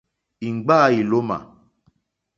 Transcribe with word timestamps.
Íŋɡbâ 0.47 0.75
ílómà. 0.99 1.37